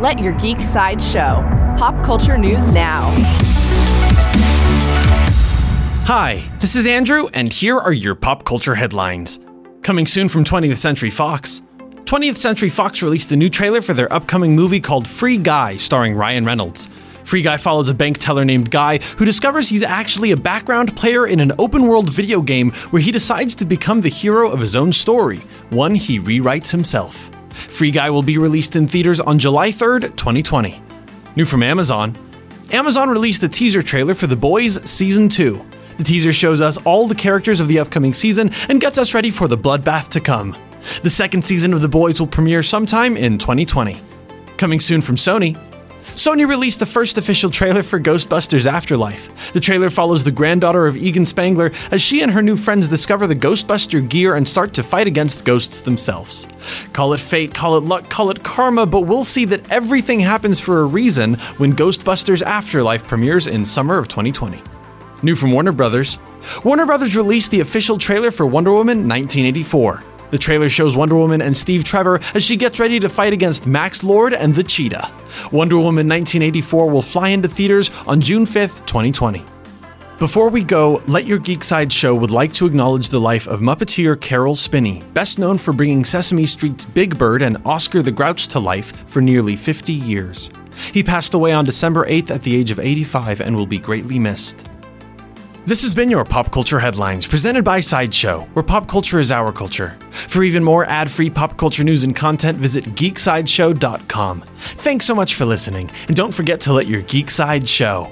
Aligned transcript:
Let 0.00 0.18
your 0.18 0.32
geek 0.32 0.62
side 0.62 1.02
show. 1.02 1.44
Pop 1.76 2.02
culture 2.02 2.38
news 2.38 2.68
now. 2.68 3.10
Hi, 6.06 6.42
this 6.58 6.74
is 6.74 6.86
Andrew, 6.86 7.28
and 7.34 7.52
here 7.52 7.76
are 7.76 7.92
your 7.92 8.14
pop 8.14 8.46
culture 8.46 8.76
headlines. 8.76 9.40
Coming 9.82 10.06
soon 10.06 10.30
from 10.30 10.42
20th 10.42 10.78
Century 10.78 11.10
Fox. 11.10 11.60
20th 12.06 12.38
Century 12.38 12.70
Fox 12.70 13.02
released 13.02 13.30
a 13.32 13.36
new 13.36 13.50
trailer 13.50 13.82
for 13.82 13.92
their 13.92 14.10
upcoming 14.10 14.56
movie 14.56 14.80
called 14.80 15.06
Free 15.06 15.36
Guy, 15.36 15.76
starring 15.76 16.14
Ryan 16.14 16.46
Reynolds. 16.46 16.88
Free 17.24 17.42
Guy 17.42 17.58
follows 17.58 17.90
a 17.90 17.94
bank 17.94 18.16
teller 18.16 18.46
named 18.46 18.70
Guy 18.70 19.00
who 19.18 19.26
discovers 19.26 19.68
he's 19.68 19.82
actually 19.82 20.30
a 20.30 20.36
background 20.38 20.96
player 20.96 21.26
in 21.26 21.40
an 21.40 21.52
open 21.58 21.86
world 21.86 22.08
video 22.08 22.40
game 22.40 22.70
where 22.88 23.02
he 23.02 23.12
decides 23.12 23.54
to 23.56 23.66
become 23.66 24.00
the 24.00 24.08
hero 24.08 24.50
of 24.50 24.60
his 24.60 24.74
own 24.74 24.94
story, 24.94 25.40
one 25.68 25.94
he 25.94 26.18
rewrites 26.18 26.70
himself. 26.70 27.30
Free 27.52 27.90
Guy 27.90 28.10
will 28.10 28.22
be 28.22 28.38
released 28.38 28.76
in 28.76 28.86
theaters 28.86 29.20
on 29.20 29.38
July 29.38 29.70
3rd, 29.70 30.16
2020. 30.16 30.82
New 31.36 31.44
from 31.44 31.62
Amazon 31.62 32.16
Amazon 32.72 33.10
released 33.10 33.42
a 33.42 33.48
teaser 33.48 33.82
trailer 33.82 34.14
for 34.14 34.28
The 34.28 34.36
Boys 34.36 34.80
Season 34.88 35.28
2. 35.28 35.64
The 35.96 36.04
teaser 36.04 36.32
shows 36.32 36.60
us 36.60 36.78
all 36.78 37.08
the 37.08 37.14
characters 37.14 37.60
of 37.60 37.68
the 37.68 37.78
upcoming 37.80 38.14
season 38.14 38.50
and 38.68 38.80
gets 38.80 38.96
us 38.96 39.12
ready 39.12 39.30
for 39.30 39.48
the 39.48 39.58
bloodbath 39.58 40.08
to 40.10 40.20
come. 40.20 40.56
The 41.02 41.10
second 41.10 41.44
season 41.44 41.74
of 41.74 41.80
The 41.80 41.88
Boys 41.88 42.20
will 42.20 42.26
premiere 42.26 42.62
sometime 42.62 43.16
in 43.16 43.38
2020. 43.38 44.00
Coming 44.56 44.80
soon 44.80 45.02
from 45.02 45.16
Sony, 45.16 45.58
Sony 46.20 46.46
released 46.46 46.80
the 46.80 46.84
first 46.84 47.16
official 47.16 47.48
trailer 47.48 47.82
for 47.82 47.98
Ghostbusters 47.98 48.70
Afterlife. 48.70 49.54
The 49.54 49.60
trailer 49.60 49.88
follows 49.88 50.22
the 50.22 50.30
granddaughter 50.30 50.86
of 50.86 50.98
Egon 50.98 51.24
Spengler 51.24 51.72
as 51.90 52.02
she 52.02 52.20
and 52.20 52.30
her 52.32 52.42
new 52.42 52.58
friends 52.58 52.88
discover 52.88 53.26
the 53.26 53.34
Ghostbuster 53.34 54.06
gear 54.06 54.34
and 54.34 54.46
start 54.46 54.74
to 54.74 54.82
fight 54.82 55.06
against 55.06 55.46
ghosts 55.46 55.80
themselves. 55.80 56.46
Call 56.92 57.14
it 57.14 57.20
fate, 57.20 57.54
call 57.54 57.78
it 57.78 57.84
luck, 57.84 58.10
call 58.10 58.28
it 58.28 58.44
karma, 58.44 58.84
but 58.84 59.06
we'll 59.06 59.24
see 59.24 59.46
that 59.46 59.72
everything 59.72 60.20
happens 60.20 60.60
for 60.60 60.82
a 60.82 60.84
reason 60.84 61.36
when 61.56 61.72
Ghostbusters 61.72 62.42
Afterlife 62.42 63.08
premieres 63.08 63.46
in 63.46 63.64
summer 63.64 63.96
of 63.96 64.08
2020. 64.08 64.60
New 65.22 65.34
from 65.34 65.52
Warner 65.52 65.72
Brothers 65.72 66.18
Warner 66.64 66.84
Brothers 66.84 67.16
released 67.16 67.50
the 67.50 67.60
official 67.60 67.96
trailer 67.96 68.30
for 68.30 68.44
Wonder 68.44 68.72
Woman 68.72 69.08
1984. 69.08 70.09
The 70.30 70.38
trailer 70.38 70.68
shows 70.68 70.96
Wonder 70.96 71.16
Woman 71.16 71.42
and 71.42 71.56
Steve 71.56 71.84
Trevor 71.84 72.20
as 72.34 72.44
she 72.44 72.56
gets 72.56 72.78
ready 72.78 73.00
to 73.00 73.08
fight 73.08 73.32
against 73.32 73.66
Max 73.66 74.04
Lord 74.04 74.32
and 74.32 74.54
the 74.54 74.62
Cheetah. 74.62 75.10
Wonder 75.50 75.76
Woman 75.76 76.08
1984 76.08 76.90
will 76.90 77.02
fly 77.02 77.28
into 77.28 77.48
theaters 77.48 77.90
on 78.06 78.20
June 78.20 78.46
5th, 78.46 78.86
2020. 78.86 79.44
Before 80.20 80.50
we 80.50 80.62
go, 80.62 81.02
Let 81.06 81.24
Your 81.24 81.38
Geek 81.38 81.64
Side 81.64 81.92
Show 81.92 82.14
would 82.14 82.30
like 82.30 82.52
to 82.52 82.66
acknowledge 82.66 83.08
the 83.08 83.18
life 83.18 83.48
of 83.48 83.60
Muppeteer 83.60 84.20
Caroll 84.20 84.54
Spinney, 84.54 85.02
best 85.14 85.38
known 85.38 85.56
for 85.56 85.72
bringing 85.72 86.04
Sesame 86.04 86.44
Street's 86.44 86.84
Big 86.84 87.16
Bird 87.18 87.40
and 87.42 87.56
Oscar 87.64 88.02
the 88.02 88.12
Grouch 88.12 88.46
to 88.48 88.60
life 88.60 89.08
for 89.08 89.22
nearly 89.22 89.56
50 89.56 89.92
years. 89.92 90.50
He 90.92 91.02
passed 91.02 91.34
away 91.34 91.52
on 91.52 91.64
December 91.64 92.06
8th 92.06 92.30
at 92.30 92.42
the 92.42 92.54
age 92.54 92.70
of 92.70 92.78
85 92.78 93.40
and 93.40 93.56
will 93.56 93.66
be 93.66 93.78
greatly 93.78 94.18
missed. 94.18 94.69
This 95.66 95.82
has 95.82 95.94
been 95.94 96.10
your 96.10 96.24
Pop 96.24 96.50
Culture 96.50 96.80
Headlines, 96.80 97.26
presented 97.26 97.64
by 97.64 97.80
Sideshow, 97.80 98.48
where 98.54 98.62
pop 98.62 98.88
culture 98.88 99.18
is 99.20 99.30
our 99.30 99.52
culture. 99.52 99.98
For 100.10 100.42
even 100.42 100.64
more 100.64 100.86
ad 100.86 101.10
free 101.10 101.28
pop 101.28 101.58
culture 101.58 101.84
news 101.84 102.02
and 102.02 102.16
content, 102.16 102.56
visit 102.56 102.84
geeksideshow.com. 102.84 104.40
Thanks 104.56 105.04
so 105.04 105.14
much 105.14 105.34
for 105.34 105.44
listening, 105.44 105.90
and 106.08 106.16
don't 106.16 106.32
forget 106.32 106.60
to 106.62 106.72
let 106.72 106.86
your 106.86 107.02
geek 107.02 107.30
side 107.30 107.68
show. 107.68 108.10